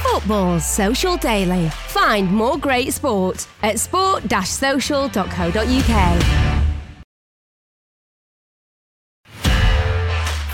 [0.04, 1.68] Football's Social Daily.
[1.70, 6.22] Find more great sport at sport-social.co.uk.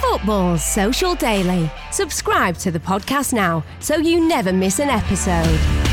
[0.00, 1.70] Football's Social Daily.
[1.92, 5.89] Subscribe to the podcast now so you never miss an episode.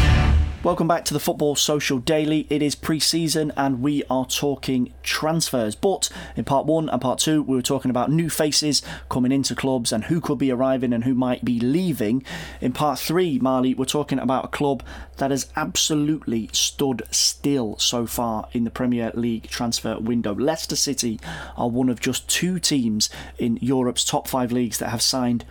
[0.67, 2.45] Welcome back to the Football Social Daily.
[2.49, 5.75] It is pre season and we are talking transfers.
[5.75, 9.55] But in part one and part two, we were talking about new faces coming into
[9.55, 12.21] clubs and who could be arriving and who might be leaving.
[12.59, 14.83] In part three, Marley, we're talking about a club
[15.15, 20.35] that has absolutely stood still so far in the Premier League transfer window.
[20.35, 21.17] Leicester City
[21.55, 25.45] are one of just two teams in Europe's top five leagues that have signed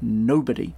[0.00, 0.74] nobody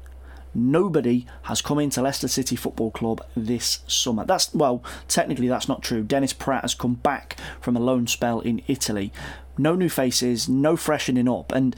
[0.55, 4.24] nobody has come into Leicester City Football Club this summer.
[4.24, 6.03] That's well, technically that's not true.
[6.03, 9.12] Dennis Praet has come back from a loan spell in Italy.
[9.59, 11.76] No new faces, no freshening up, and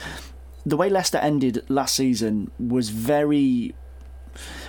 [0.64, 3.74] the way Leicester ended last season was very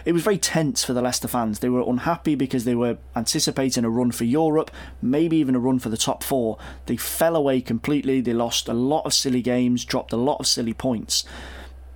[0.06, 1.60] it was very tense for the Leicester fans.
[1.60, 4.70] They were unhappy because they were anticipating a run for Europe,
[5.02, 6.58] maybe even a run for the top four.
[6.86, 8.22] They fell away completely.
[8.22, 11.24] They lost a lot of silly games, dropped a lot of silly points.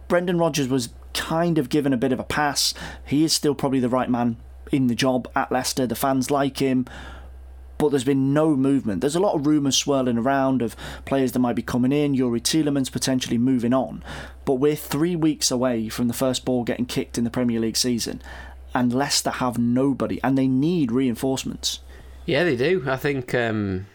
[0.08, 2.74] Brendan Rodgers was kind of given a bit of a pass.
[3.06, 4.38] He is still probably the right man
[4.72, 5.88] in the job at Leicester.
[5.88, 6.86] The fans like him.
[7.78, 9.00] But there's been no movement.
[9.00, 12.42] There's a lot of rumours swirling around of players that might be coming in, Yuri
[12.42, 14.04] Tielemans potentially moving on.
[14.44, 17.78] But we're three weeks away from the first ball getting kicked in the Premier League
[17.78, 18.22] season.
[18.74, 21.80] And Leicester have nobody, and they need reinforcements.
[22.26, 22.84] Yeah, they do.
[22.86, 23.88] I think um,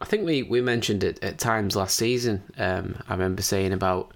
[0.00, 2.42] I think we, we mentioned it at times last season.
[2.56, 4.12] Um, I remember saying about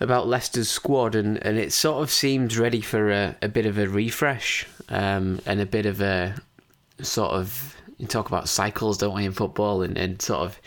[0.00, 3.78] about Leicester's squad, and, and it sort of seems ready for a, a bit of
[3.78, 6.34] a refresh um, and a bit of a
[7.00, 10.60] sort of you talk about cycles, don't we, in football, and, and sort of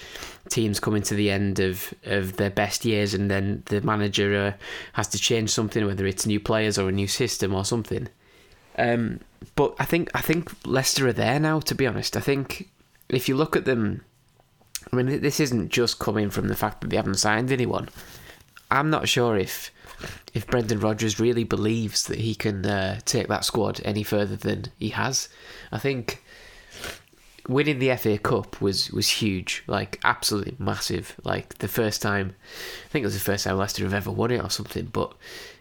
[0.50, 4.64] teams coming to the end of, of their best years, and then the manager uh,
[4.94, 8.08] has to change something, whether it's new players or a new system or something.
[8.78, 9.20] Um,
[9.56, 11.60] but I think I think Leicester are there now.
[11.62, 12.70] To be honest, I think
[13.10, 14.04] if you look at them,
[14.92, 17.90] I mean, this isn't just coming from the fact that they haven't signed anyone.
[18.70, 19.72] I'm not sure if
[20.34, 24.66] if Brendan Rodgers really believes that he can uh, take that squad any further than
[24.78, 25.30] he has.
[25.72, 26.24] I think
[27.48, 31.16] winning the FA Cup was was huge, like absolutely massive.
[31.24, 32.36] Like the first time,
[32.86, 34.86] I think it was the first time Leicester have ever won it or something.
[34.86, 35.14] But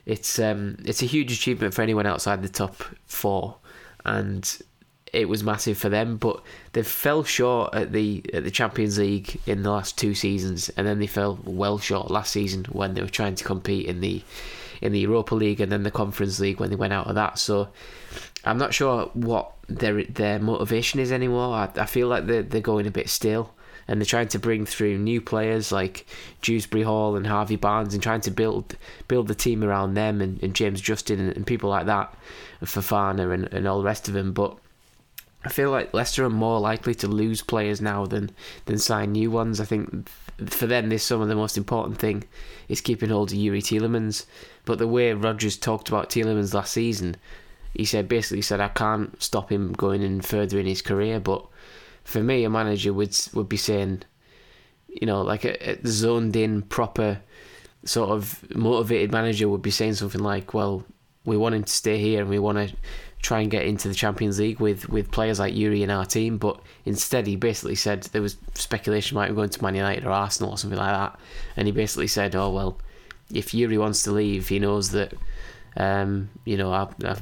[0.04, 3.56] it's um it's a huge achievement for anyone outside the top four,
[4.04, 4.58] and
[5.16, 6.42] it was massive for them, but
[6.72, 10.86] they fell short at the at the Champions League in the last two seasons, and
[10.86, 14.22] then they fell well short last season when they were trying to compete in the
[14.82, 17.38] in the Europa League and then the Conference League when they went out of that.
[17.38, 17.68] So
[18.44, 21.54] I'm not sure what their their motivation is anymore.
[21.54, 23.52] I, I feel like they're they're going a bit still.
[23.88, 26.06] And they're trying to bring through new players like
[26.42, 30.42] Dewsbury Hall and Harvey Barnes, and trying to build build the team around them and,
[30.42, 32.12] and James Justin and, and people like that,
[32.60, 34.32] and Fofana and, and all the rest of them.
[34.32, 34.58] But
[35.46, 38.32] I feel like Leicester are more likely to lose players now than
[38.64, 39.60] than sign new ones.
[39.60, 40.08] I think
[40.44, 42.24] for them, this of the most important thing
[42.68, 44.26] is keeping hold of Yuri Tielemans.
[44.64, 47.16] But the way Rodgers talked about Tielemans last season,
[47.74, 51.20] he said basically said I can't stop him going in further in his career.
[51.20, 51.46] But
[52.02, 54.02] for me, a manager would would be saying,
[54.88, 57.20] you know, like a, a zoned in, proper,
[57.84, 60.84] sort of motivated manager would be saying something like, "Well,
[61.24, 62.76] we want him to stay here and we want to
[63.22, 66.38] try and get into the Champions League with, with players like Yuri in our team.
[66.38, 70.10] But instead, he basically said there was speculation might be going to Man United or
[70.10, 71.18] Arsenal or something like that.
[71.56, 72.78] And he basically said, oh, well,
[73.32, 75.12] if Yuri wants to leave, he knows that,
[75.76, 77.16] um, you know, I, I,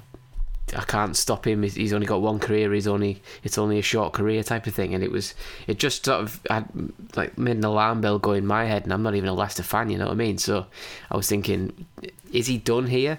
[0.77, 1.63] I can't stop him.
[1.63, 2.73] He's only got one career.
[2.73, 4.95] He's only it's only a short career type of thing.
[4.95, 5.35] And it was
[5.67, 6.69] it just sort of had
[7.17, 8.85] like made an alarm bell go in my head.
[8.85, 10.39] And I'm not even a Leicester fan, you know what I mean?
[10.39, 10.67] So
[11.11, 11.87] I was thinking,
[12.33, 13.19] is he done here?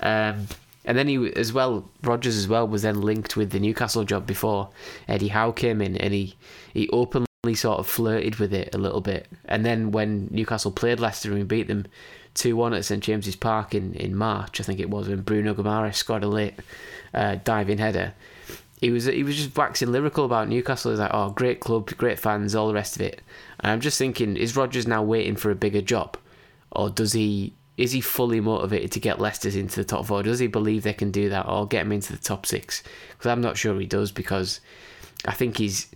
[0.00, 0.46] Um,
[0.84, 4.26] and then he as well, Rodgers as well was then linked with the Newcastle job
[4.26, 4.70] before
[5.08, 6.36] Eddie Howe came in, and he
[6.72, 9.28] he openly sort of flirted with it a little bit.
[9.44, 11.86] And then when Newcastle played Leicester and we beat them
[12.34, 15.54] two one at St James's Park in, in March, I think it was when Bruno
[15.54, 16.54] Guimaraes scored a late
[17.12, 18.14] uh, diving header.
[18.80, 20.90] He was he was just waxing lyrical about Newcastle.
[20.90, 23.22] He's like, oh, great club, great fans, all the rest of it.
[23.60, 26.18] And I'm just thinking, is Rodgers now waiting for a bigger job,
[26.70, 30.22] or does he is he fully motivated to get Leicester into the top four?
[30.22, 32.82] Does he believe they can do that or get him into the top six?
[33.10, 34.60] Because I'm not sure he does because
[35.24, 35.88] I think he's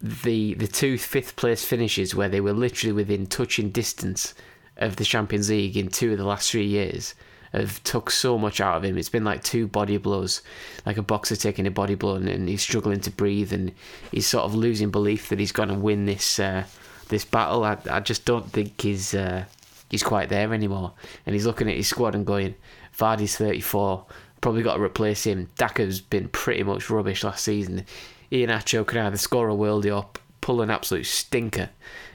[0.00, 4.32] the the two fifth place finishes where they were literally within touching distance
[4.76, 7.14] of the Champions League in two of the last three years
[7.52, 8.98] have took so much out of him.
[8.98, 10.42] It's been like two body blows,
[10.84, 13.72] like a boxer taking a body blow, and, and he's struggling to breathe, and
[14.10, 16.64] he's sort of losing belief that he's going to win this uh,
[17.08, 17.64] this battle.
[17.64, 19.44] I, I just don't think he's uh,
[19.90, 20.92] he's quite there anymore.
[21.26, 22.54] And he's looking at his squad and going,
[22.96, 24.04] Vardy's 34,
[24.40, 25.48] probably got to replace him.
[25.56, 27.84] Daka's been pretty much rubbish last season.
[28.30, 30.08] Iheanacho can either score a worldie or
[30.40, 31.70] pull an absolute stinker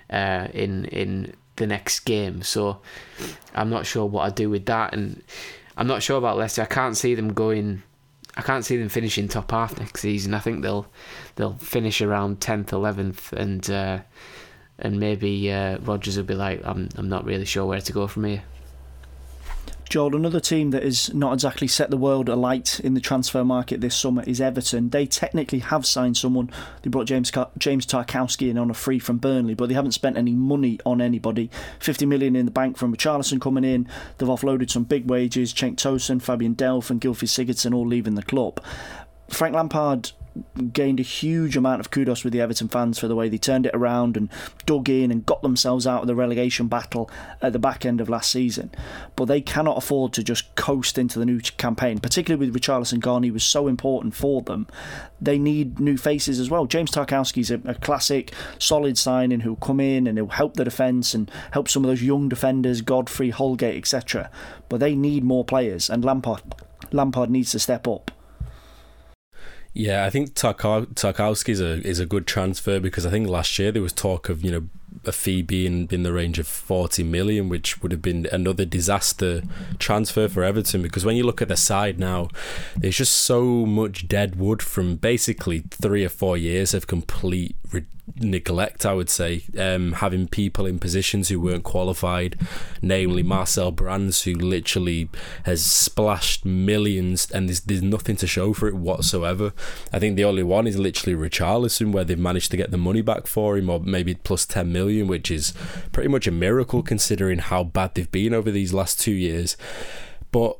[0.09, 2.41] uh, in in the next game.
[2.41, 2.81] So
[3.55, 5.23] I'm not sure what I do with that, and
[5.75, 6.61] I'm not sure about Leicester.
[6.61, 7.83] I can't see them going
[8.35, 10.33] I can't see them finishing top half next season.
[10.33, 10.87] I think they'll
[11.35, 13.99] they'll finish around tenth, eleventh, and uh,
[14.79, 18.07] and maybe uh, Rodgers will be like, I'm I'm not really sure where to go
[18.07, 18.43] from here.
[19.93, 23.79] Joel, another team that has not exactly set the world alight in the transfer market
[23.79, 24.89] this summer is Everton.
[24.89, 26.49] They technically have signed someone.
[26.81, 30.17] They brought James James Tarkowski in on a free from Burnley, but they haven't spent
[30.17, 31.51] any money on anybody.
[31.77, 33.87] 50 million in the bank from Richarlison coming in.
[34.17, 35.53] They've offloaded some big wages.
[35.53, 38.63] Cenk Tosun, Fabian Delph, and Gylfi Sigurdsson all leaving the club.
[39.29, 40.13] Frank Lampard
[40.71, 43.65] gained a huge amount of kudos with the Everton fans for the way they turned
[43.65, 44.29] it around and
[44.65, 47.09] dug in and got themselves out of the relegation battle
[47.41, 48.71] at the back end of last season.
[49.15, 53.23] But they cannot afford to just coast into the new campaign, particularly with Richarlison gone.
[53.23, 54.67] He was so important for them.
[55.21, 56.65] They need new faces as well.
[56.65, 61.13] James Tarkowski's a, a classic, solid signing who'll come in and he'll help the defence
[61.13, 64.29] and help some of those young defenders, Godfrey, Holgate, etc.
[64.69, 66.41] But they need more players, and Lampard
[66.91, 68.11] Lampard needs to step up.
[69.73, 73.71] Yeah, I think Tarkowski is a is a good transfer because I think last year
[73.71, 74.63] there was talk of you know
[75.05, 79.41] a fee being in the range of 40 million, which would have been another disaster
[79.79, 80.81] transfer for Everton.
[80.81, 82.29] Because when you look at the side now,
[82.75, 87.55] there's just so much dead wood from basically three or four years of complete
[88.17, 89.43] neglect, I would say.
[89.57, 92.37] Um, having people in positions who weren't qualified,
[92.81, 95.09] namely Marcel Brands, who literally
[95.45, 99.53] has splashed millions and there's, there's nothing to show for it whatsoever.
[99.91, 103.01] I think the only one is literally Richarlison, where they've managed to get the money
[103.01, 105.53] back for him, or maybe plus 10 million million, which is
[105.91, 109.55] pretty much a miracle considering how bad they've been over these last two years.
[110.31, 110.57] But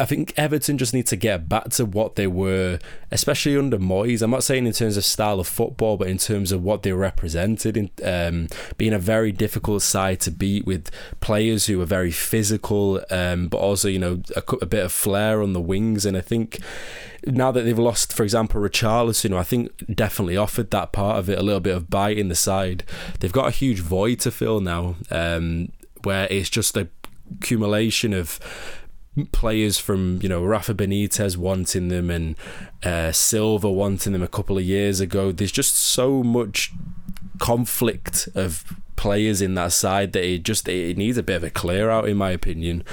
[0.00, 2.78] I think Everton just need to get back to what they were,
[3.10, 4.22] especially under Moyes.
[4.22, 6.92] I'm not saying in terms of style of football, but in terms of what they
[6.92, 10.90] represented, in um, being a very difficult side to beat with
[11.20, 15.42] players who are very physical, um, but also you know a, a, bit of flair
[15.42, 16.06] on the wings.
[16.06, 16.60] And I think
[17.26, 21.38] now that they've lost, for example, Richarlison, I think definitely offered that part of it
[21.38, 22.84] a little bit of bite in the side.
[23.20, 25.70] They've got a huge void to fill now, um,
[26.02, 26.88] where it's just a
[27.40, 28.38] accumulation of
[29.30, 32.36] players from you know Rafa Benitez wanting them and
[32.82, 35.32] uh, Silva wanting them a couple of years ago.
[35.32, 36.72] There's just so much
[37.38, 38.64] conflict of
[38.96, 42.08] players in that side that it just it needs a bit of a clear out
[42.08, 42.84] in my opinion.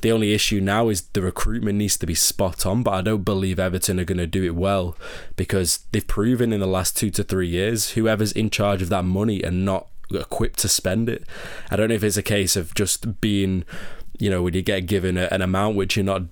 [0.00, 3.24] The only issue now is the recruitment needs to be spot on, but I don't
[3.24, 4.96] believe Everton are going to do it well
[5.36, 9.04] because they've proven in the last 2 to 3 years whoever's in charge of that
[9.04, 11.24] money and not equipped to spend it.
[11.70, 13.64] I don't know if it's a case of just being
[14.18, 16.22] you know, when you get given a, an amount which you're not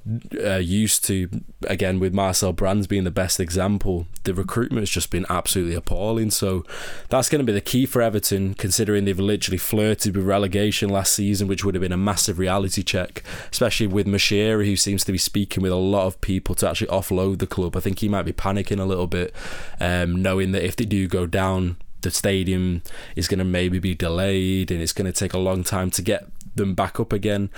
[0.44, 1.28] uh, used to,
[1.66, 6.30] again, with Marcel Brands being the best example, the recruitment has just been absolutely appalling.
[6.30, 6.64] So
[7.08, 11.12] that's going to be the key for Everton, considering they've literally flirted with relegation last
[11.12, 13.22] season, which would have been a massive reality check,
[13.52, 16.88] especially with Moshiri, who seems to be speaking with a lot of people to actually
[16.88, 17.76] offload the club.
[17.76, 19.32] I think he might be panicking a little bit,
[19.80, 22.82] um, knowing that if they do go down, the stadium
[23.16, 26.02] is going to maybe be delayed and it's going to take a long time to
[26.02, 27.50] get them back up again.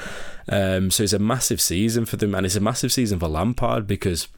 [0.49, 3.87] Um, so it's a massive season for them, and it's a massive season for Lampard
[3.87, 4.29] because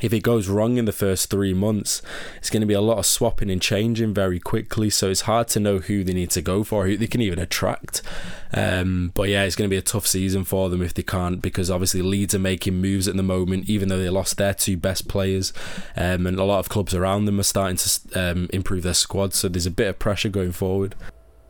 [0.00, 2.02] if it goes wrong in the first three months,
[2.36, 4.90] it's going to be a lot of swapping and changing very quickly.
[4.90, 7.38] So it's hard to know who they need to go for, who they can even
[7.38, 8.02] attract.
[8.52, 11.40] Um, but yeah, it's going to be a tough season for them if they can't,
[11.40, 14.76] because obviously Leeds are making moves at the moment, even though they lost their two
[14.76, 15.52] best players,
[15.96, 19.32] um, and a lot of clubs around them are starting to um, improve their squad.
[19.32, 20.96] So there's a bit of pressure going forward.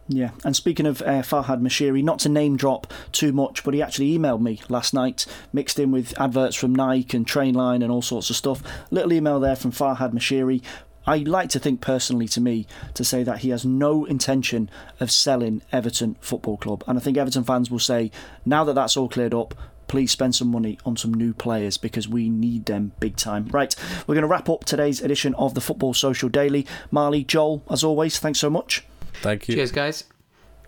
[0.06, 3.80] Yeah, and speaking of uh, Farhad Moshiri, not to name drop too much, but he
[3.80, 8.02] actually emailed me last night, mixed in with adverts from Nike and Trainline and all
[8.02, 8.62] sorts of stuff.
[8.90, 10.62] Little email there from Farhad Moshiri.
[11.06, 15.10] I like to think personally to me to say that he has no intention of
[15.10, 16.82] selling Everton Football Club.
[16.86, 18.10] And I think Everton fans will say,
[18.46, 19.54] now that that's all cleared up,
[19.86, 23.48] please spend some money on some new players because we need them big time.
[23.48, 23.74] Right,
[24.06, 26.66] we're going to wrap up today's edition of the Football Social Daily.
[26.90, 28.84] Marley, Joel, as always, thanks so much.
[29.22, 29.54] Thank you.
[29.54, 30.04] Cheers, guys.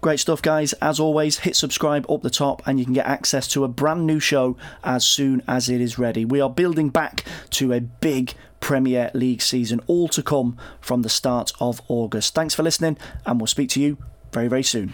[0.00, 0.72] Great stuff, guys.
[0.74, 4.06] As always, hit subscribe up the top and you can get access to a brand
[4.06, 6.24] new show as soon as it is ready.
[6.24, 11.08] We are building back to a big Premier League season, all to come from the
[11.08, 12.34] start of August.
[12.34, 13.98] Thanks for listening, and we'll speak to you
[14.32, 14.92] very, very soon.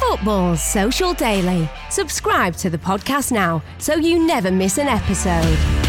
[0.00, 1.68] Football's Social Daily.
[1.90, 5.87] Subscribe to the podcast now so you never miss an episode.